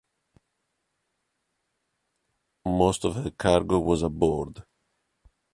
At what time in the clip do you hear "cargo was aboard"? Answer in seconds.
3.29-4.63